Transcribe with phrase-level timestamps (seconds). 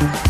[0.00, 0.29] Thank you.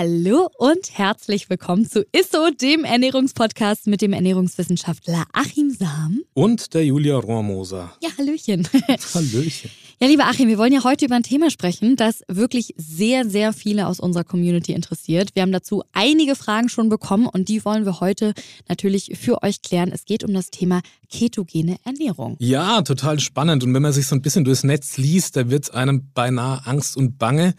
[0.00, 6.20] Hallo und herzlich willkommen zu ISSO, dem Ernährungspodcast mit dem Ernährungswissenschaftler Achim Sam.
[6.34, 7.90] Und der Julia Rohrmoser.
[8.00, 8.68] Ja, Hallöchen.
[9.14, 9.72] Hallöchen.
[10.00, 13.52] Ja, lieber Achim, wir wollen ja heute über ein Thema sprechen, das wirklich sehr, sehr
[13.52, 15.34] viele aus unserer Community interessiert.
[15.34, 18.34] Wir haben dazu einige Fragen schon bekommen und die wollen wir heute
[18.68, 19.90] natürlich für euch klären.
[19.92, 22.36] Es geht um das Thema ketogene Ernährung.
[22.38, 23.64] Ja, total spannend.
[23.64, 26.64] Und wenn man sich so ein bisschen durchs Netz liest, da wird es einem beinahe
[26.66, 27.54] Angst und Bange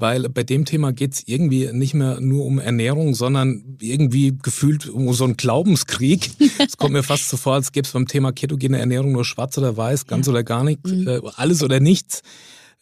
[0.00, 4.88] weil bei dem Thema geht es irgendwie nicht mehr nur um Ernährung, sondern irgendwie gefühlt
[4.88, 6.30] um so einen Glaubenskrieg.
[6.58, 9.56] Es kommt mir fast so vor, als gäbe es beim Thema ketogene Ernährung nur schwarz
[9.58, 10.32] oder weiß, ganz ja.
[10.32, 11.08] oder gar nichts, mhm.
[11.08, 12.22] äh, alles oder nichts.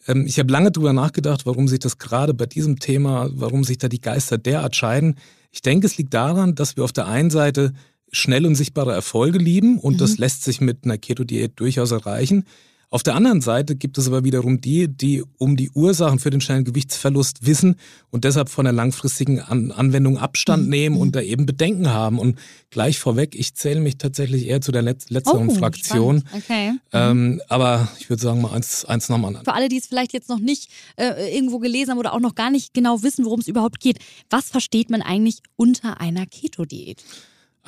[0.07, 3.77] Ähm, ich habe lange darüber nachgedacht, warum sich das gerade bei diesem Thema, warum sich
[3.77, 5.15] da die Geister derart scheiden.
[5.51, 7.73] Ich denke, es liegt daran, dass wir auf der einen Seite
[8.11, 9.97] schnell und sichtbare Erfolge lieben und mhm.
[9.97, 12.45] das lässt sich mit einer Keto-Diät durchaus erreichen.
[12.91, 16.41] Auf der anderen Seite gibt es aber wiederum die, die um die Ursachen für den
[16.41, 17.75] schnellen Gewichtsverlust wissen
[18.09, 20.69] und deshalb von der langfristigen An Anwendung Abstand mhm.
[20.69, 21.11] nehmen und mhm.
[21.11, 22.17] da eben Bedenken haben.
[22.17, 22.39] Und
[22.71, 26.23] gleich vorweg, ich zähle mich tatsächlich eher zu der Letz letzteren oh, Fraktion.
[26.35, 26.73] Okay.
[26.91, 27.41] Ähm, mhm.
[27.47, 29.45] aber ich würde sagen, mal eins, eins nach dem anderen.
[29.45, 32.33] Für alle, die es vielleicht jetzt noch nicht äh, irgendwo gelesen haben oder auch noch
[32.33, 33.99] gar nicht genau wissen, worum es überhaupt geht,
[34.31, 37.03] was versteht man eigentlich unter einer Keto-Diät?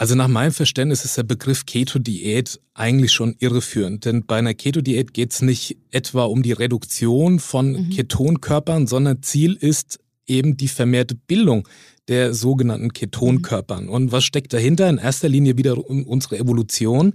[0.02, 5.14] Also nach meinem Verständnis ist der Begriff Keto-Diät eigentlich schon irreführend, denn bei einer Keto-Diät
[5.14, 7.90] geht es nicht etwa um die Reduktion von mhm.
[7.92, 11.68] Ketonkörpern, sondern Ziel ist eben die vermehrte Bildung
[12.08, 13.84] der sogenannten Ketonkörpern.
[13.84, 13.90] Mhm.
[13.92, 14.90] Und was steckt dahinter?
[14.90, 17.14] In erster Linie wieder unsere Evolution.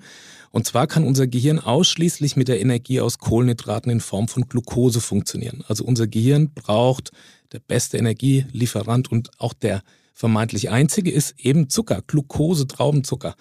[0.53, 5.01] Und zwar kann unser Gehirn ausschließlich mit der Energie aus Kohlenhydraten in Form von Glucose
[5.01, 5.65] funktionieren.
[5.67, 7.11] Also unser Gehirn braucht
[7.51, 9.83] der beste Energielieferant und auch der
[10.17, 13.37] vermeintlich einzige ist eben Zucker, Glucose, Traubenzucker.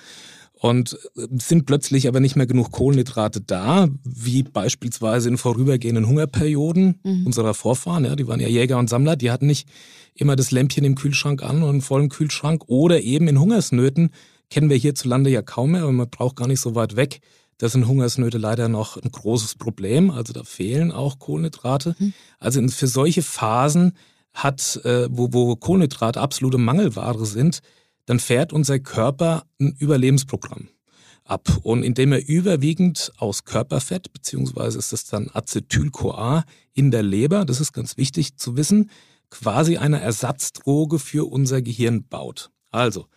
[0.53, 6.99] Und äh, sind plötzlich aber nicht mehr genug Kohlenhydrate da, wie beispielsweise in vorübergehenden Hungerperioden
[7.03, 7.25] mhm.
[7.25, 8.05] unserer Vorfahren.
[8.05, 9.67] Ja, die waren ja Jäger und Sammler, die hatten nicht
[10.15, 12.63] immer das Lämpchen im Kühlschrank an und einen vollen Kühlschrank.
[12.67, 14.11] Oder eben in Hungersnöten
[14.49, 17.21] kennen wir hierzulande ja kaum mehr, aber man braucht gar nicht so weit weg.
[17.57, 20.11] Das sind Hungersnöte leider noch ein großes Problem.
[20.11, 21.95] Also da fehlen auch Kohlenhydrate.
[21.97, 22.13] Mhm.
[22.39, 23.93] Also für solche Phasen
[24.35, 27.61] hat, äh, wo, wo Kohlenhydrate absolute Mangelware sind,
[28.05, 30.69] dann fährt unser Körper ein Überlebensprogramm
[31.23, 31.59] ab.
[31.63, 36.43] Und indem er überwiegend aus Körperfett, beziehungsweise ist das dann Acetyl-CoA
[36.73, 38.91] in der Leber, das ist ganz wichtig zu wissen,
[39.31, 42.51] quasi eine Ersatzdroge für unser Gehirn baut.
[42.71, 43.07] Also,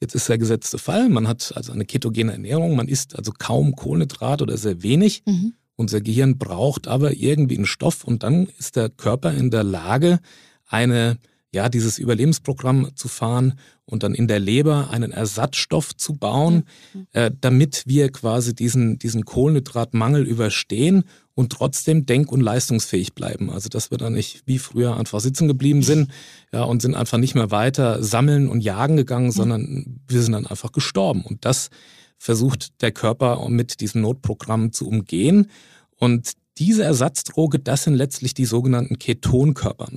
[0.00, 3.74] jetzt ist der gesetzte Fall, man hat also eine ketogene Ernährung, man isst also kaum
[3.74, 5.22] Kohlenhydrat oder sehr wenig.
[5.26, 5.54] Mhm.
[5.74, 10.20] Unser Gehirn braucht aber irgendwie einen Stoff und dann ist der Körper in der Lage,
[10.66, 11.18] eine,
[11.54, 13.54] ja, dieses Überlebensprogramm zu fahren
[13.84, 17.06] und dann in der Leber einen Ersatzstoff zu bauen, mhm.
[17.12, 21.04] äh, damit wir quasi diesen, diesen Kohlenhydratmangel überstehen
[21.34, 23.50] und trotzdem denk- und leistungsfähig bleiben.
[23.50, 26.10] Also dass wir dann nicht wie früher einfach sitzen geblieben sind
[26.52, 29.32] ja, und sind einfach nicht mehr weiter sammeln und jagen gegangen, mhm.
[29.32, 31.22] sondern wir sind dann einfach gestorben.
[31.24, 31.70] Und das
[32.18, 35.50] versucht der Körper mit diesem Notprogramm zu umgehen.
[35.98, 39.88] Und diese Ersatzdroge, das sind letztlich die sogenannten Ketonkörper.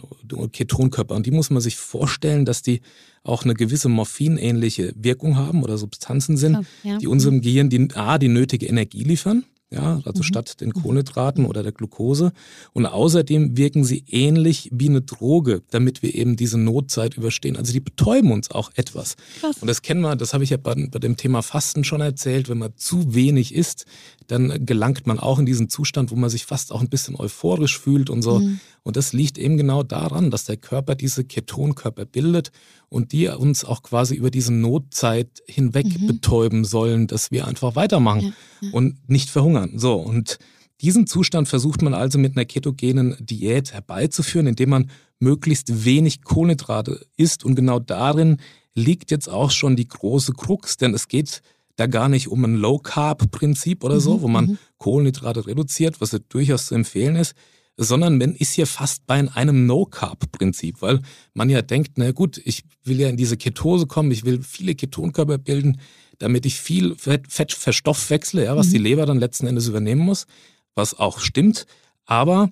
[0.52, 1.16] Ketonkörper.
[1.16, 2.82] Und die muss man sich vorstellen, dass die
[3.24, 6.98] auch eine gewisse morphinähnliche Wirkung haben oder Substanzen sind, ja.
[6.98, 10.24] die unserem Gehirn die, A, die nötige Energie liefern ja, also mhm.
[10.24, 12.32] statt den Kohlenhydraten oder der Glucose.
[12.74, 17.56] Und außerdem wirken sie ähnlich wie eine Droge, damit wir eben diese Notzeit überstehen.
[17.56, 19.16] Also die betäuben uns auch etwas.
[19.40, 19.58] Krass.
[19.60, 22.50] Und das kennen wir, das habe ich ja bei, bei dem Thema Fasten schon erzählt,
[22.50, 23.86] wenn man zu wenig isst,
[24.26, 27.80] dann gelangt man auch in diesen Zustand, wo man sich fast auch ein bisschen euphorisch
[27.80, 28.40] fühlt und so.
[28.40, 28.60] Mhm.
[28.84, 32.52] Und das liegt eben genau daran, dass der Körper diese Ketonkörper bildet
[32.90, 36.08] und die uns auch quasi über diese Notzeit hinweg mhm.
[36.08, 38.22] betäuben sollen, dass wir einfach weitermachen
[38.62, 38.74] ja, ja.
[38.74, 39.59] und nicht verhungern.
[39.76, 40.40] So, und
[40.82, 44.90] Diesen Zustand versucht man also mit einer ketogenen Diät herbeizuführen, indem man
[45.20, 47.44] möglichst wenig Kohlenhydrate isst.
[47.44, 48.38] Und genau darin
[48.76, 51.42] liegt jetzt auch schon die große Krux, denn es geht
[51.76, 54.58] da gar nicht um ein Low-Carb-Prinzip oder so, mhm, wo man mhm.
[54.78, 57.36] Kohlenhydrate reduziert, was ja durchaus zu empfehlen ist,
[57.82, 61.00] sondern man ist hier fast bei einem No-Carb-Prinzip, weil
[61.34, 64.76] man ja denkt, na gut, ich will ja in diese Ketose kommen, ich will viele
[64.76, 65.80] Ketonkörper bilden,
[66.18, 68.72] damit ich viel Fett, Fett verstoffwechsle, ja, was mhm.
[68.72, 70.28] die Leber dann letzten Endes übernehmen muss,
[70.76, 71.68] was auch stimmt.
[72.06, 72.50] Aber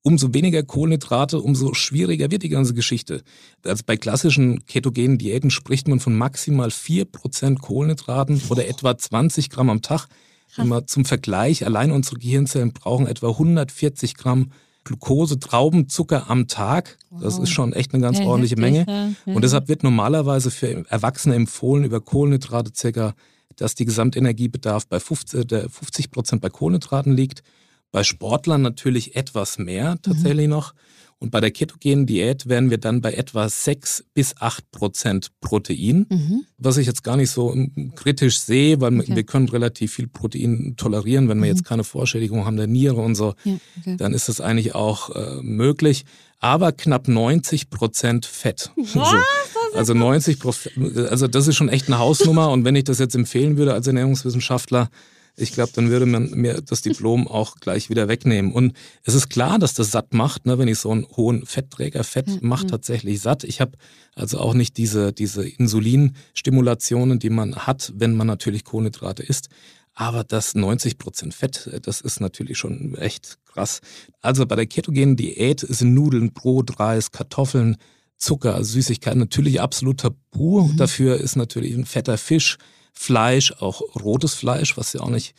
[0.00, 3.22] umso weniger Kohlenhydrate, umso schwieriger wird die ganze Geschichte.
[3.64, 9.68] Also bei klassischen ketogenen Diäten spricht man von maximal 4% Kohlenhydraten oder etwa 20 Gramm
[9.68, 10.08] am Tag.
[10.56, 14.52] Immer zum Vergleich, allein unsere Gehirnzellen brauchen etwa 140 Gramm
[14.84, 16.98] Glucose, Traubenzucker am Tag.
[17.20, 19.14] Das ist schon echt eine ganz ja, ordentliche heftig, Menge.
[19.26, 19.34] Ja.
[19.34, 23.14] Und deshalb wird normalerweise für Erwachsene empfohlen, über Kohlenhydrate circa,
[23.56, 27.42] dass die Gesamtenergiebedarf bei 50, 50 Prozent bei Kohlenhydraten liegt.
[27.92, 30.54] Bei Sportlern natürlich etwas mehr tatsächlich mhm.
[30.54, 30.74] noch.
[31.22, 36.06] Und bei der ketogenen Diät wären wir dann bei etwa 6 bis 8 Prozent Protein,
[36.10, 36.44] mhm.
[36.58, 39.14] was ich jetzt gar nicht so ähm, kritisch sehe, weil okay.
[39.14, 41.56] wir können relativ viel Protein tolerieren, wenn wir mhm.
[41.56, 43.96] jetzt keine Vorschädigung haben der Niere und so, ja, okay.
[43.98, 46.06] dann ist das eigentlich auch äh, möglich.
[46.40, 48.72] Aber knapp 90 Prozent Fett.
[48.76, 49.14] Was?
[49.74, 52.50] Also 90 Prozent, also das ist schon echt eine Hausnummer.
[52.50, 54.90] Und wenn ich das jetzt empfehlen würde als Ernährungswissenschaftler,
[55.36, 58.52] ich glaube, dann würde man mir das Diplom auch gleich wieder wegnehmen.
[58.52, 58.74] Und
[59.04, 62.28] es ist klar, dass das satt macht, ne, wenn ich so einen hohen Fettträger, Fett
[62.28, 62.48] mhm.
[62.48, 63.44] macht tatsächlich satt.
[63.44, 63.72] Ich habe
[64.14, 69.48] also auch nicht diese, diese Insulinstimulationen, die man hat, wenn man natürlich Kohlenhydrate isst.
[69.94, 73.80] Aber das 90 Prozent Fett, das ist natürlich schon echt krass.
[74.22, 77.76] Also bei der ketogenen Diät sind Nudeln, Brot, Reis, Kartoffeln,
[78.16, 80.62] Zucker, Süßigkeiten natürlich absolut tabu.
[80.62, 80.76] Mhm.
[80.76, 82.56] Dafür ist natürlich ein fetter Fisch,
[82.92, 85.34] Fleisch, auch rotes Fleisch, was ja auch nicht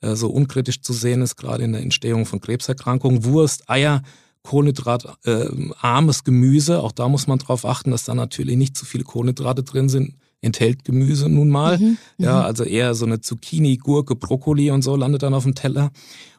[0.00, 4.02] äh, so unkritisch zu sehen ist, gerade in der Entstehung von Krebserkrankungen, Wurst, Eier,
[4.42, 6.82] Kohlenhydratarmes äh, Gemüse.
[6.82, 10.14] Auch da muss man darauf achten, dass da natürlich nicht zu viele Kohlenhydrate drin sind.
[10.40, 11.78] Enthält Gemüse nun mal.
[11.78, 12.44] Mhm, ja, mhm.
[12.44, 15.90] also eher so eine Zucchini, Gurke, Brokkoli und so landet dann auf dem Teller.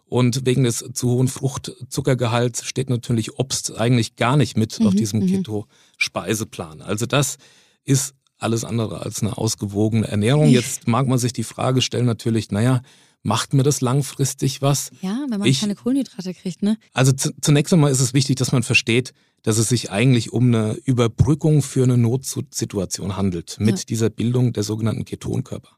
[0.06, 4.96] Und wegen des zu hohen Fruchtzuckergehalts steht natürlich Obst eigentlich gar nicht mit mhm, auf
[4.96, 5.28] diesem mhm.
[5.28, 6.82] Keto-Speiseplan.
[6.82, 7.38] Also das
[7.84, 10.48] ist alles andere als eine ausgewogene Ernährung.
[10.48, 12.82] Jetzt mag man sich die Frage stellen natürlich, naja,
[13.22, 14.92] macht mir das langfristig was?
[15.02, 16.78] Ja, wenn man ich, keine Kohlenhydrate kriegt, ne?
[16.94, 19.14] Also zunächst einmal ist es wichtig, dass man versteht,
[19.44, 23.86] dass es sich eigentlich um eine Überbrückung für eine Notsituation handelt mit ja.
[23.88, 25.70] dieser Bildung der sogenannten Ketonkörper.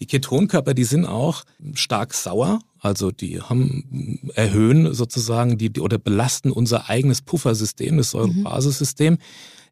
[0.00, 1.44] Die Ketonkörper, die sind auch
[1.74, 9.14] stark sauer, also die haben erhöhen sozusagen die oder belasten unser eigenes Puffersystem, das Säurebasissystem.
[9.14, 9.18] Mhm.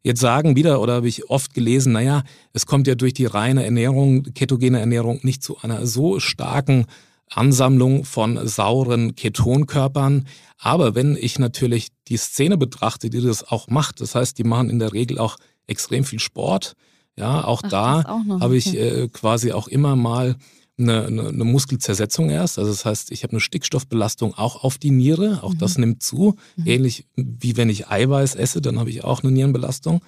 [0.03, 3.63] Jetzt sagen wieder, oder habe ich oft gelesen, naja, es kommt ja durch die reine
[3.63, 6.85] Ernährung, ketogene Ernährung, nicht zu einer so starken
[7.29, 10.27] Ansammlung von sauren Ketonkörpern.
[10.57, 14.69] Aber wenn ich natürlich die Szene betrachte, die das auch macht, das heißt, die machen
[14.69, 15.37] in der Regel auch
[15.67, 16.73] extrem viel Sport.
[17.17, 20.35] Ja, auch Ach, da habe ich äh, quasi auch immer mal
[20.81, 22.59] eine, eine, eine Muskelzersetzung erst.
[22.59, 25.43] Also das heißt, ich habe eine Stickstoffbelastung auch auf die Niere.
[25.43, 25.57] Auch mhm.
[25.59, 26.35] das nimmt zu.
[26.55, 26.67] Mhm.
[26.67, 30.01] Ähnlich wie wenn ich Eiweiß esse, dann habe ich auch eine Nierenbelastung.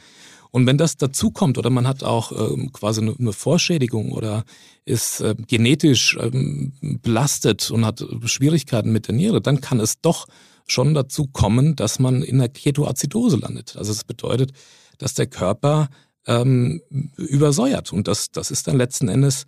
[0.52, 4.44] Und wenn das dazu kommt oder man hat auch ähm, quasi eine, eine, Vorschädigung oder
[4.86, 10.28] ist äh, genetisch ähm, belastet und hat Schwierigkeiten mit der Niere, dann kann es doch
[10.68, 13.76] schon dazu kommen, dass man in der Ketoazidose landet.
[13.78, 14.52] Also das bedeutet,
[15.00, 15.90] dass der Körper
[16.28, 16.82] ähm,
[17.18, 19.46] übersäuert und das, das ist dann letzten Endes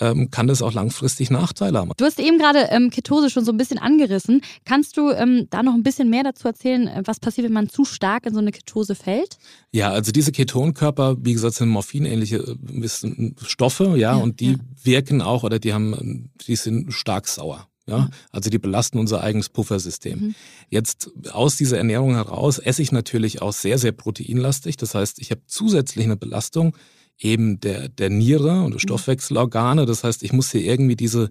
[0.00, 1.90] ähm, kann das auch langfristig Nachteile haben.
[1.96, 4.42] Du hast eben gerade ähm, Ketose schon so ein bisschen angerissen.
[4.64, 7.68] Kannst du ähm, da noch ein bisschen mehr dazu erzählen, äh, was passiert, wenn man
[7.68, 9.38] zu stark in so eine Ketose fällt?
[9.72, 14.58] Ja, also diese Ketonkörper, wie gesagt, sind morphinähnliche äh, Stoffe, ja, ja und die ja.
[14.82, 17.66] wirken auch oder die haben, die sind stark sauer.
[17.86, 18.10] Ja, mhm.
[18.32, 20.18] also die belasten unser eigenes Puffersystem.
[20.20, 20.34] Mhm.
[20.68, 24.76] Jetzt aus dieser Ernährung heraus esse ich natürlich auch sehr, sehr proteinlastig.
[24.76, 26.76] Das heißt, ich habe zusätzlich eine Belastung
[27.18, 28.78] eben der, der Niere und der mhm.
[28.80, 29.86] Stoffwechselorgane.
[29.86, 31.30] Das heißt, ich muss hier irgendwie diese,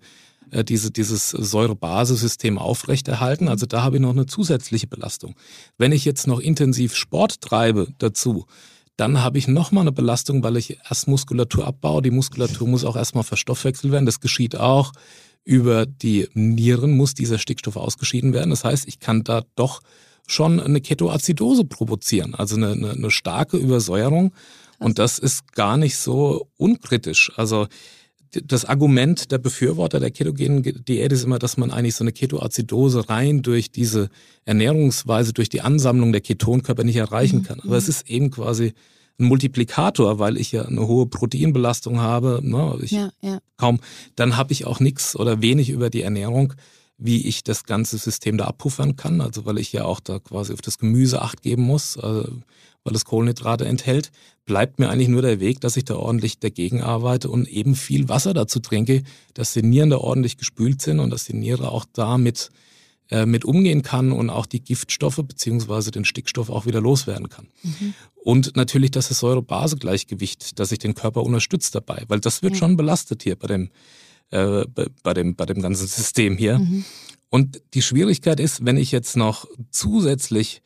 [0.51, 3.47] äh, diese, dieses Säurebasissystem aufrechterhalten.
[3.47, 5.35] Also da habe ich noch eine zusätzliche Belastung.
[5.77, 8.45] Wenn ich jetzt noch intensiv Sport treibe dazu,
[8.97, 12.01] dann habe ich nochmal eine Belastung, weil ich erst Muskulatur abbaue.
[12.01, 14.07] Die Muskulatur muss auch erstmal verstoffwechselt werden.
[14.07, 14.91] Das geschieht auch.
[15.43, 18.49] Über die Nieren muss dieser Stickstoff ausgeschieden werden.
[18.49, 19.81] Das heißt, ich kann da doch
[20.27, 24.33] schon eine Ketoazidose provozieren, also eine, eine, eine starke Übersäuerung.
[24.79, 27.31] Und das ist gar nicht so unkritisch.
[27.35, 27.67] Also
[28.43, 33.09] das Argument der Befürworter der ketogenen Diät ist immer, dass man eigentlich so eine Ketoazidose
[33.09, 34.09] rein durch diese
[34.45, 37.43] Ernährungsweise, durch die Ansammlung der Ketonkörper nicht erreichen mhm.
[37.43, 37.59] kann.
[37.61, 38.73] Aber es ist eben quasi
[39.19, 42.39] ein Multiplikator, weil ich ja eine hohe Proteinbelastung habe.
[42.43, 42.77] Ne?
[42.81, 43.39] Ich ja, ja.
[43.55, 43.79] kaum,
[44.15, 46.53] dann habe ich auch nichts oder wenig über die Ernährung
[46.97, 50.53] wie ich das ganze System da abpuffern kann, also weil ich ja auch da quasi
[50.53, 52.27] auf das Gemüse acht geben muss, also
[52.87, 54.11] weil es Kohlenhydrate enthält,
[54.45, 58.07] bleibt mir eigentlich nur der Weg, dass ich da ordentlich dagegen arbeite und eben viel
[58.07, 59.03] Wasser dazu trinke,
[59.33, 62.49] dass die Nieren da ordentlich gespült sind und dass die Niere auch damit
[63.09, 67.49] äh, mit umgehen kann und auch die Giftstoffe beziehungsweise den Stickstoff auch wieder loswerden kann.
[67.61, 67.93] Mhm.
[68.15, 72.59] Und natürlich das Säure-Base-Gleichgewicht, dass ich den Körper unterstützt dabei, weil das wird ja.
[72.59, 73.69] schon belastet hier bei dem,
[74.31, 76.59] äh, bei, bei, dem, bei dem ganzen System hier.
[76.59, 76.85] Mhm.
[77.29, 80.61] Und die Schwierigkeit ist, wenn ich jetzt noch zusätzlich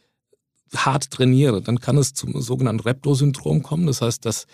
[0.75, 3.87] hart trainiere, dann kann es zum sogenannten Repto-Syndrom kommen.
[3.87, 4.47] Das heißt, dass,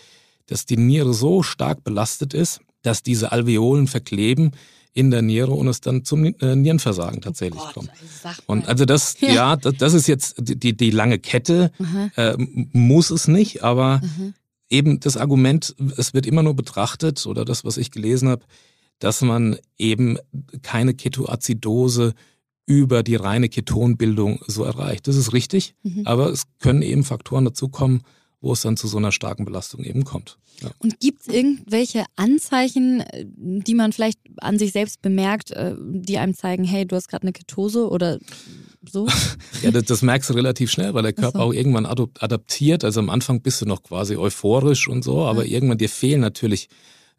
[0.47, 4.51] dass die Niere so stark belastet ist, dass diese Alveolen verkleben
[4.93, 7.91] in der Niere und es dann zum äh, Nierenversagen tatsächlich oh Gott, kommt.
[8.47, 11.71] Und also das, ja, ja das, das, ist jetzt die, die lange Kette,
[12.15, 14.33] äh, muss es nicht, aber mhm.
[14.69, 18.43] eben das Argument, es wird immer nur betrachtet, oder das, was ich gelesen habe,
[18.97, 20.17] dass man eben
[20.63, 22.15] keine Ketoazidose
[22.67, 25.07] über die reine Ketonbildung so erreicht.
[25.07, 26.05] Das ist richtig, mhm.
[26.05, 28.03] aber es können eben Faktoren dazukommen,
[28.41, 30.37] wo es dann zu so einer starken Belastung eben kommt.
[30.61, 30.69] Ja.
[30.79, 36.33] Und gibt es irgendwelche Anzeichen, die man vielleicht an sich selbst bemerkt, äh, die einem
[36.33, 38.19] zeigen, hey, du hast gerade eine Ketose oder
[38.87, 39.07] so?
[39.63, 41.45] ja, das, das, merkst du relativ schnell, weil der Körper so.
[41.45, 42.83] auch irgendwann adaptiert.
[42.83, 45.53] Also am Anfang bist du noch quasi euphorisch und so, aber ja.
[45.53, 46.69] irgendwann dir fehlen natürlich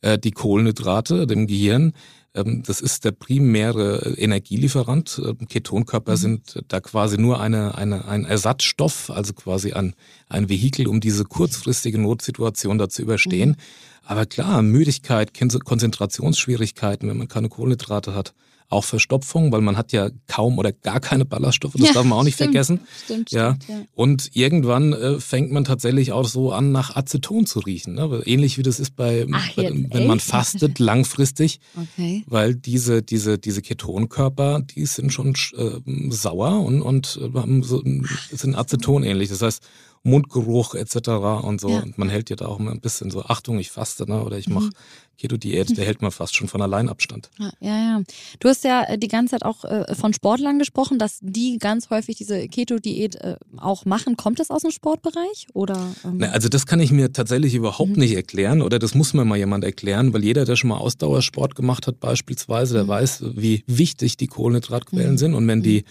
[0.02, 1.94] äh, die Kohlenhydrate dem Gehirn.
[2.38, 5.20] Ähm, das ist der primäre Energielieferant.
[5.24, 6.16] Ähm, Ketonkörper mhm.
[6.16, 9.94] sind da quasi nur eine, eine, ein Ersatzstoff, also quasi ein,
[10.28, 13.50] ein Vehikel, um diese kurzfristige Notsituation da zu überstehen.
[13.50, 13.56] Mhm.
[14.04, 18.32] Aber klar, Müdigkeit, Konzentrationsschwierigkeiten, wenn man keine Kohlenhydrate hat,
[18.68, 22.18] auch Verstopfung, weil man hat ja kaum oder gar keine Ballaststoffe, das ja, darf man
[22.18, 22.80] auch nicht stimmt, vergessen.
[23.04, 23.54] Stimmt, ja.
[23.54, 23.86] Stimmt, ja.
[23.94, 27.94] Und irgendwann äh, fängt man tatsächlich auch so an, nach Aceton zu riechen.
[27.94, 28.22] Ne?
[28.26, 30.06] Ähnlich wie das ist bei, Ach, bei wenn echt?
[30.06, 32.24] man fastet langfristig, okay.
[32.26, 37.82] weil diese, diese, diese Ketonkörper, die sind schon äh, sauer und, und äh, haben so,
[38.30, 39.30] sind Aceton ähnlich.
[39.30, 39.62] Das heißt,
[40.08, 41.08] Mundgeruch etc.
[41.42, 41.70] und so.
[41.70, 41.80] Ja.
[41.80, 44.22] Und man hält ja da auch immer ein bisschen so, Achtung, ich faste, ne?
[44.22, 44.72] oder ich mache mhm.
[45.18, 47.28] Keto-Diät, der hält man fast schon von allein Abstand.
[47.38, 48.02] Ja, ja, ja.
[48.38, 51.90] Du hast ja äh, die ganze Zeit auch äh, von Sportlern gesprochen, dass die ganz
[51.90, 54.16] häufig diese Keto-Diät äh, auch machen.
[54.16, 55.48] Kommt das aus dem Sportbereich?
[55.54, 56.18] Oder, ähm?
[56.18, 57.98] Na, also das kann ich mir tatsächlich überhaupt mhm.
[57.98, 61.56] nicht erklären oder das muss mir mal jemand erklären, weil jeder, der schon mal Ausdauersport
[61.56, 62.88] gemacht hat beispielsweise, der mhm.
[62.88, 65.18] weiß, wie wichtig die Kohlenhydratquellen mhm.
[65.18, 65.84] sind und wenn die mhm.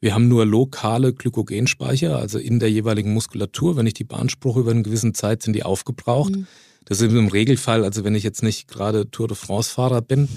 [0.00, 3.76] Wir haben nur lokale Glykogenspeicher, also in der jeweiligen Muskulatur.
[3.76, 6.36] Wenn ich die beanspruche über eine gewisse Zeit, sind die aufgebraucht.
[6.36, 6.46] Mhm.
[6.84, 10.28] Das ist im Regelfall, also wenn ich jetzt nicht gerade Tour de France-Fahrer bin,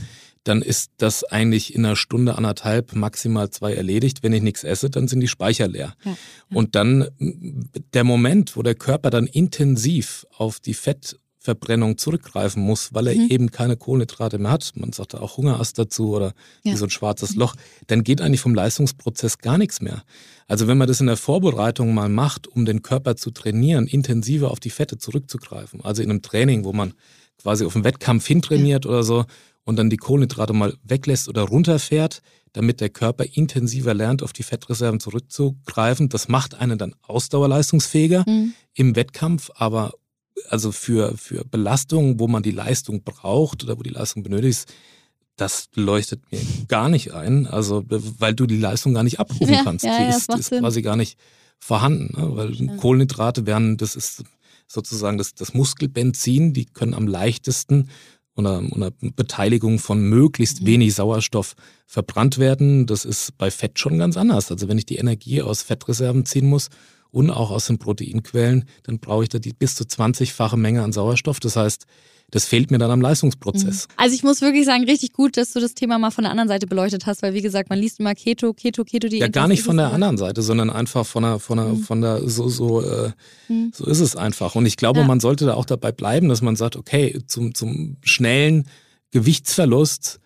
[0.44, 4.24] dann ist das eigentlich in einer Stunde, anderthalb, maximal zwei erledigt.
[4.24, 5.94] Wenn ich nichts esse, dann sind die Speicher leer.
[6.04, 6.18] Ja, ja.
[6.58, 7.08] Und dann
[7.94, 13.16] der Moment, wo der Körper dann intensiv auf die Fett Verbrennung zurückgreifen muss, weil er
[13.16, 13.28] mhm.
[13.30, 16.34] eben keine Kohlenhydrate mehr hat, man sagt auch Hungerast dazu oder
[16.64, 16.74] ja.
[16.74, 17.56] wie so ein schwarzes Loch,
[17.88, 20.04] dann geht eigentlich vom Leistungsprozess gar nichts mehr.
[20.48, 24.52] Also wenn man das in der Vorbereitung mal macht, um den Körper zu trainieren, intensiver
[24.52, 26.94] auf die Fette zurückzugreifen, also in einem Training, wo man
[27.42, 28.92] quasi auf den Wettkampf hintrainiert ja.
[28.92, 29.26] oder so
[29.64, 32.22] und dann die Kohlenhydrate mal weglässt oder runterfährt,
[32.54, 36.10] damit der Körper intensiver lernt, auf die Fettreserven zurückzugreifen.
[36.10, 38.54] Das macht einen dann ausdauerleistungsfähiger mhm.
[38.76, 39.94] im Wettkampf, aber
[40.50, 44.74] also für, für Belastungen, wo man die Leistung braucht oder wo die Leistung benötigt ist,
[45.38, 47.48] das leuchtet mir gar nicht ein.
[47.48, 49.86] Also, weil du die Leistung gar nicht abrufen ja, kannst.
[49.86, 51.18] Ja, die ist, ist quasi gar nicht
[51.60, 52.14] vorhanden.
[52.16, 52.36] Ne?
[52.36, 52.76] Weil ja.
[52.78, 54.24] Kohlenhydrate werden, das ist
[54.68, 57.90] sozusagen das, das Muskelbenzin, die können am leichtesten
[58.34, 60.68] unter, unter Beteiligung von möglichst mhm.
[60.68, 61.56] wenig Sauerstoff
[61.86, 62.86] verbrannt werden.
[62.86, 64.52] Das ist bei Fett schon ganz anders.
[64.52, 66.70] Also wenn ich die Energie aus Fettreserven ziehen muss
[67.12, 70.94] und auch aus den Proteinquellen, dann brauche ich da die bis zu 20-fache Menge an
[70.94, 71.40] Sauerstoff.
[71.40, 71.86] Das heißt,
[72.32, 73.88] das fehlt mir dann am Leistungsprozess.
[73.88, 73.94] Mhm.
[73.98, 76.48] Also ich muss wirklich sagen, richtig gut, dass du das Thema mal von der anderen
[76.48, 79.50] Seite beleuchtet hast, weil wie gesagt, man liest immer Keto, Keto, Keto, die Ja, gar
[79.50, 81.80] nicht von der anderen Seite, sondern einfach von der, von der, mhm.
[81.80, 83.12] von der, so, so, äh,
[83.50, 83.72] mhm.
[83.76, 84.56] so ist es einfach.
[84.56, 85.06] Und ich glaube, ja.
[85.06, 88.66] man sollte da auch dabei bleiben, dass man sagt, okay, zum, zum schnellen
[89.12, 90.22] Gewichtsverlust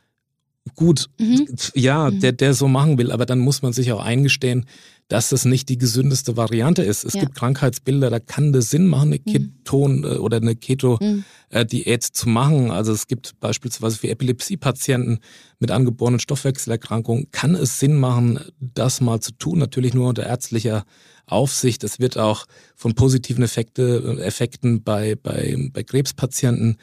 [0.75, 1.47] gut, mhm.
[1.73, 2.19] ja, mhm.
[2.19, 4.65] der, der so machen will, aber dann muss man sich auch eingestehen,
[5.07, 7.03] dass das nicht die gesündeste Variante ist.
[7.03, 7.21] Es ja.
[7.21, 9.31] gibt Krankheitsbilder, da kann das Sinn machen, eine mhm.
[9.31, 10.19] Keton- mhm.
[10.19, 12.71] oder eine Keto-Diät zu machen.
[12.71, 15.19] Also es gibt beispielsweise für Epilepsie-Patienten
[15.59, 19.59] mit angeborenen Stoffwechselerkrankungen, kann es Sinn machen, das mal zu tun.
[19.59, 20.85] Natürlich nur unter ärztlicher
[21.27, 21.83] Aufsicht.
[21.83, 22.45] Es wird auch
[22.75, 26.77] von positiven Effekte, Effekten bei, bei, bei Krebspatienten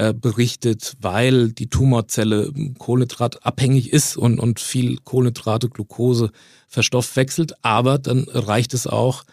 [0.00, 6.30] äh, berichtet, weil die Tumorzelle kohlenhydratabhängig ist und, und viel Kohlenhydrate, Glucose
[6.68, 7.52] verstoffwechselt.
[7.60, 9.24] Aber dann reicht es auch,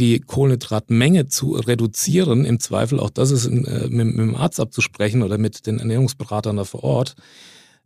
[0.00, 2.44] die Kohlenhydratmenge zu reduzieren.
[2.44, 5.78] Im Zweifel auch das ist in, äh, mit, mit, dem Arzt abzusprechen oder mit den
[5.78, 7.14] Ernährungsberatern da vor Ort.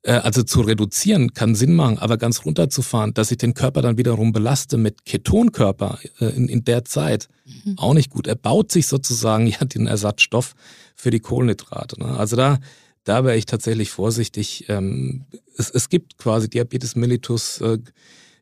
[0.02, 3.98] Äh, also zu reduzieren kann Sinn machen, aber ganz runterzufahren, dass ich den Körper dann
[3.98, 7.28] wiederum belaste mit Ketonkörper äh, in, in der Zeit,
[7.64, 7.78] mhm.
[7.78, 8.26] auch nicht gut.
[8.26, 10.54] Er baut sich sozusagen ja den Ersatzstoff
[10.94, 12.00] für die Kohlenhydrate.
[12.00, 12.16] Ne?
[12.16, 12.58] Also da,
[13.04, 14.66] da wäre ich tatsächlich vorsichtig.
[14.68, 15.24] Ähm,
[15.56, 17.78] es, es gibt quasi Diabetes mellitus, äh,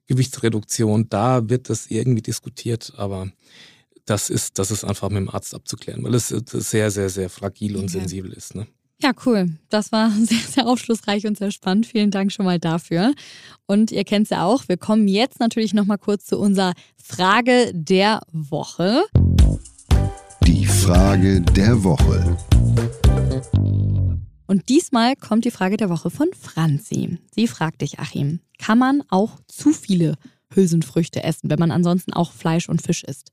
[0.07, 3.31] Gewichtsreduktion, da wird das irgendwie diskutiert, aber
[4.07, 7.77] das ist, das ist einfach mit dem Arzt abzuklären, weil es sehr, sehr, sehr fragil
[7.77, 8.01] und okay.
[8.01, 8.57] sensibel ist.
[8.57, 8.67] Ne?
[9.03, 9.51] Ja, cool.
[9.71, 11.87] Das war sehr, sehr aufschlussreich und sehr spannend.
[11.87, 13.15] Vielen Dank schon mal dafür.
[13.67, 14.69] Und ihr kennt es ja auch.
[14.69, 19.05] Wir kommen jetzt natürlich noch mal kurz zu unserer Frage der Woche.
[20.47, 22.37] Die Frage der Woche.
[24.47, 27.19] Und diesmal kommt die Frage der Woche von Franzi.
[27.35, 30.17] Sie fragt dich, Achim, kann man auch zu viele
[30.53, 33.31] Hülsenfrüchte essen, wenn man ansonsten auch Fleisch und Fisch isst?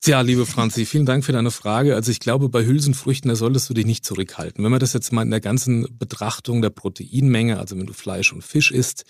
[0.00, 1.96] Tja, liebe Franzi, vielen Dank für deine Frage.
[1.96, 4.62] Also ich glaube, bei Hülsenfrüchten, da solltest du dich nicht zurückhalten.
[4.62, 8.32] Wenn man das jetzt mal in der ganzen Betrachtung der Proteinmenge, also wenn du Fleisch
[8.32, 9.04] und Fisch isst,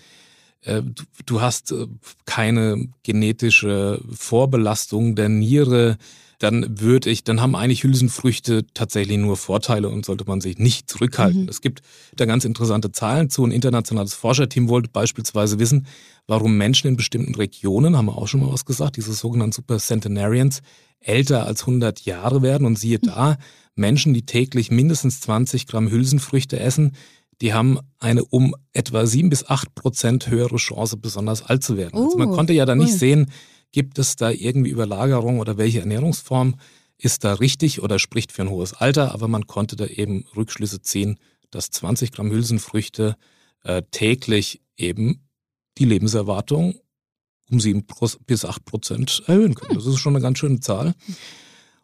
[0.62, 1.86] du, du hast äh,
[2.26, 5.98] keine genetische Vorbelastung der Niere,
[6.38, 10.88] dann würde ich, dann haben eigentlich Hülsenfrüchte tatsächlich nur Vorteile und sollte man sich nicht
[10.88, 11.42] zurückhalten.
[11.42, 11.48] Mhm.
[11.48, 11.82] Es gibt
[12.14, 13.44] da ganz interessante Zahlen zu.
[13.44, 15.86] Ein internationales Forscherteam wollte beispielsweise wissen,
[16.28, 19.78] warum Menschen in bestimmten Regionen, haben wir auch schon mal was gesagt, diese sogenannten Super
[19.78, 20.62] Centenarians,
[21.00, 22.66] älter als 100 Jahre werden.
[22.66, 23.36] Und siehe da,
[23.74, 26.92] Menschen, die täglich mindestens 20 Gramm Hülsenfrüchte essen,
[27.40, 31.99] die haben eine um etwa sieben bis acht Prozent höhere Chance, besonders alt zu werden.
[31.99, 33.30] Uh, also man oh, konnte ja da nicht sehen,
[33.73, 36.57] gibt es da irgendwie Überlagerung oder welche Ernährungsform
[36.97, 40.83] ist da richtig oder spricht für ein hohes Alter, aber man konnte da eben Rückschlüsse
[40.83, 41.18] ziehen,
[41.50, 43.16] dass 20 Gramm Hülsenfrüchte
[43.62, 45.28] äh, täglich eben
[45.78, 46.75] die Lebenserwartung
[47.50, 47.87] um sieben
[48.26, 49.75] bis acht Prozent erhöhen können.
[49.75, 50.95] Das ist schon eine ganz schöne Zahl.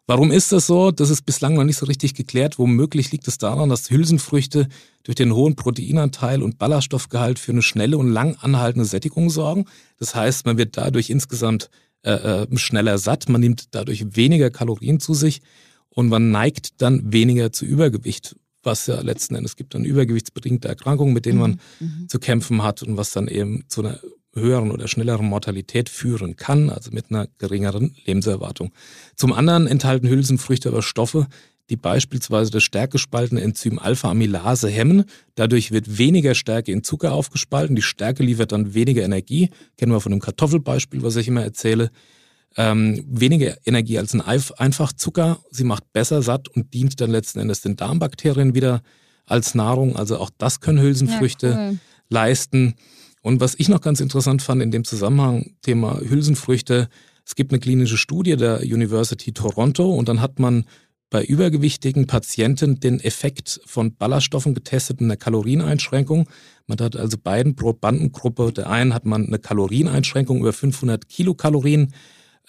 [0.07, 0.91] Warum ist das so?
[0.91, 2.59] Das ist bislang noch nicht so richtig geklärt.
[2.59, 4.67] Womöglich liegt es daran, dass Hülsenfrüchte
[5.03, 9.65] durch den hohen Proteinanteil und Ballaststoffgehalt für eine schnelle und lang anhaltende Sättigung sorgen.
[9.97, 11.69] Das heißt, man wird dadurch insgesamt
[12.03, 15.41] äh, äh, schneller satt, man nimmt dadurch weniger Kalorien zu sich
[15.89, 21.15] und man neigt dann weniger zu Übergewicht, was ja letzten Endes gibt dann übergewichtsbedingte Erkrankungen,
[21.15, 22.01] mit denen man mhm.
[22.01, 22.09] mhm.
[22.09, 23.99] zu kämpfen hat und was dann eben zu einer
[24.35, 28.71] höheren oder schnelleren Mortalität führen kann, also mit einer geringeren Lebenserwartung.
[29.15, 31.27] Zum anderen enthalten Hülsenfrüchte aber Stoffe,
[31.69, 35.05] die beispielsweise das stärkespaltene Enzym Alpha-Amylase hemmen.
[35.33, 37.75] Dadurch wird weniger Stärke in Zucker aufgespalten.
[37.75, 39.49] Die Stärke liefert dann weniger Energie.
[39.77, 41.89] Kennen wir von dem Kartoffelbeispiel, was ich immer erzähle.
[42.55, 45.39] Ähm, weniger Energie als ein Einfachzucker.
[45.49, 48.81] Sie macht besser satt und dient dann letzten Endes den Darmbakterien wieder
[49.25, 49.95] als Nahrung.
[49.95, 51.79] Also auch das können Hülsenfrüchte ja, cool.
[52.09, 52.75] leisten.
[53.25, 56.89] Und was ich noch ganz interessant fand in dem Zusammenhang, Thema Hülsenfrüchte,
[57.25, 60.65] es gibt eine klinische Studie der University Toronto und dann hat man
[61.09, 66.29] bei übergewichtigen Patienten den Effekt von Ballaststoffen getestet in der Kalorieneinschränkung.
[66.67, 71.95] Man hat also beiden Probandengruppe, der einen hat man eine Kalorieneinschränkung über 500 Kilokalorien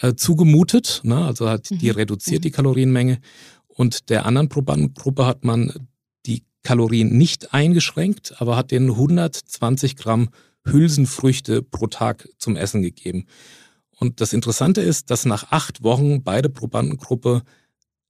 [0.01, 1.97] äh, zugemutet, ne, also hat die mhm.
[1.97, 3.21] reduziert die Kalorienmenge
[3.67, 5.73] und der anderen Probandengruppe hat man
[6.27, 10.29] die Kalorien nicht eingeschränkt, aber hat den 120 Gramm
[10.67, 13.27] Hülsenfrüchte pro Tag zum Essen gegeben.
[13.99, 17.43] Und das Interessante ist, dass nach acht Wochen beide Probandengruppe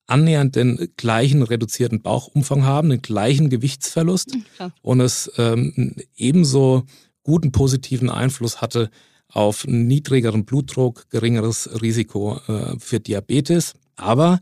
[0.06, 4.72] annähernd den gleichen reduzierten Bauchumfang haben, den gleichen Gewichtsverlust ja.
[4.82, 6.84] und es ähm, ebenso
[7.22, 8.90] guten positiven Einfluss hatte
[9.28, 13.74] auf niedrigeren Blutdruck, geringeres Risiko äh, für Diabetes.
[13.96, 14.40] Aber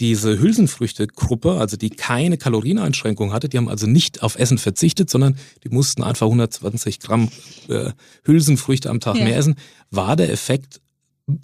[0.00, 5.36] diese Hülsenfrüchte-Gruppe, also die keine Kalorieneinschränkung hatte, die haben also nicht auf Essen verzichtet, sondern
[5.62, 7.30] die mussten einfach 120 Gramm
[7.68, 7.92] äh,
[8.24, 9.24] Hülsenfrüchte am Tag ja.
[9.24, 9.56] mehr essen,
[9.90, 10.80] war der Effekt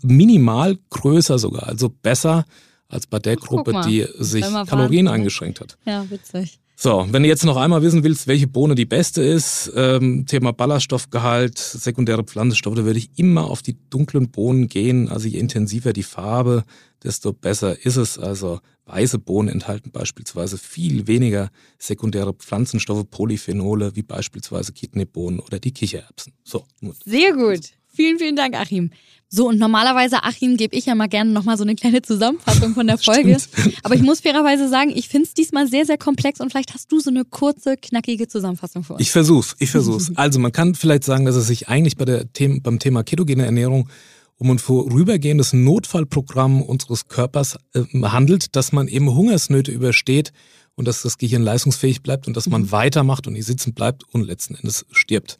[0.03, 2.45] minimal größer sogar, also besser
[2.89, 5.79] als bei der Gruppe, die sich Kalorien eingeschränkt hat.
[5.87, 6.59] Ja, witzig.
[6.83, 10.55] So, wenn du jetzt noch einmal wissen willst, welche Bohne die beste ist, ähm, Thema
[10.55, 15.11] Ballaststoffgehalt, sekundäre Pflanzenstoffe, da würde ich immer auf die dunklen Bohnen gehen.
[15.11, 16.65] Also je intensiver die Farbe,
[17.03, 18.19] desto besser ist es.
[18.19, 25.73] Also weiße Bohnen enthalten beispielsweise viel weniger sekundäre Pflanzenstoffe, Polyphenole, wie beispielsweise Kidneybohnen oder die
[25.73, 26.33] Kichererbsen.
[26.45, 26.65] So.
[27.05, 27.73] Sehr gut.
[27.93, 28.91] Vielen, vielen Dank, Achim.
[29.33, 32.89] So, und normalerweise, Achim, gebe ich ja mal gerne nochmal so eine kleine Zusammenfassung von
[32.89, 33.37] der Folge.
[33.85, 36.91] Aber ich muss fairerweise sagen, ich finde es diesmal sehr, sehr komplex und vielleicht hast
[36.91, 39.03] du so eine kurze, knackige Zusammenfassung für uns.
[39.03, 40.11] Ich versuch's, ich versuch's.
[40.21, 43.45] Also man kann vielleicht sagen, dass es sich eigentlich bei der The beim Thema ketogene
[43.45, 43.89] Ernährung
[44.37, 50.33] um ein vorübergehendes Notfallprogramm unseres Körpers äh, handelt, dass man eben Hungersnöte übersteht
[50.81, 52.73] und dass das Gehirn leistungsfähig bleibt und dass man mhm.
[52.73, 55.37] weitermacht und nicht sitzen bleibt und letzten Endes stirbt.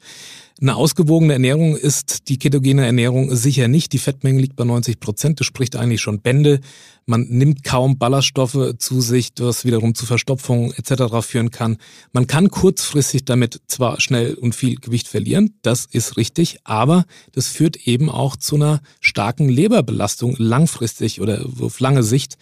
[0.61, 3.91] Eine ausgewogene Ernährung ist die ketogene Ernährung sicher nicht.
[3.93, 5.39] Die Fettmenge liegt bei 90 Prozent.
[5.39, 6.59] Das spricht eigentlich schon Bände.
[7.07, 11.25] Man nimmt kaum Ballaststoffe zu sich, was wiederum zu Verstopfung etc.
[11.27, 11.77] führen kann.
[12.13, 17.47] Man kann kurzfristig damit zwar schnell und viel Gewicht verlieren, das ist richtig, aber das
[17.47, 22.37] führt eben auch zu einer starken Leberbelastung langfristig oder auf lange Sicht.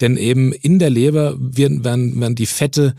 [0.00, 2.94] Denn eben in der Leber werden, werden, werden die Fette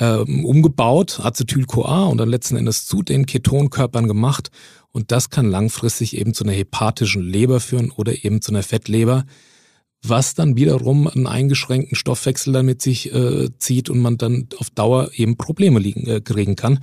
[0.00, 4.50] ähm, umgebaut, Acetyl-CoA und dann letzten Endes zu den Ketonkörpern gemacht.
[4.92, 9.24] Und das kann langfristig eben zu einer hepatischen Leber führen oder eben zu einer Fettleber
[10.08, 15.10] was dann wiederum einen eingeschränkten Stoffwechsel damit sich äh, zieht und man dann auf Dauer
[15.14, 16.80] eben Probleme liegen, äh, kriegen kann.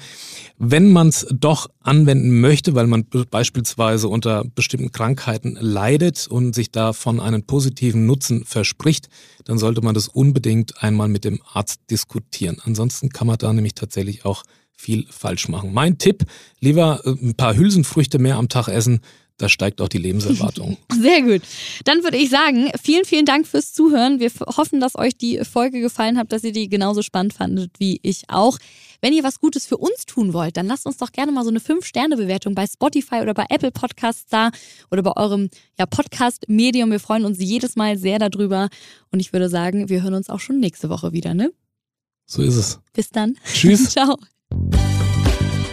[0.58, 6.72] Wenn man es doch anwenden möchte, weil man beispielsweise unter bestimmten Krankheiten leidet und sich
[6.72, 9.10] davon einen positiven Nutzen verspricht,
[9.46, 12.58] dann sollte man das unbedingt einmal mit dem Arzt diskutieren.
[12.64, 14.44] Ansonsten kann man da nämlich tatsächlich auch
[14.76, 15.74] viel falsch machen.
[15.74, 16.26] Mein Tipp,
[16.60, 19.02] lieber äh, ein paar Hülsenfrüchte mehr am Tag essen,
[19.38, 20.78] da steigt auch die Lebenserwartung.
[20.92, 21.42] Sehr gut.
[21.86, 24.20] Dann würde ich sagen, vielen, vielen Dank fürs Zuhören.
[24.20, 28.00] Wir hoffen, dass euch die Folge gefallen hat, dass ihr die genauso spannend fandet wie
[28.04, 28.58] ich auch.
[29.02, 31.50] Wenn ihr was Gutes für uns tun wollt, dann lasst uns doch gerne mal so
[31.50, 34.52] eine 5-Sterne-Bewertung bei Spotify oder bei Apple Podcasts da
[34.92, 36.92] oder bei eurem ja, Podcast-Medium.
[36.92, 38.70] Wir freuen uns jedes Mal sehr darüber.
[39.12, 41.52] Und ich würde sagen, wir hören uns auch schon nächste Woche wieder, ne?
[42.26, 42.80] So ist es.
[42.94, 43.36] Bis dann.
[43.54, 43.90] Tschüss.
[43.90, 44.16] Ciao.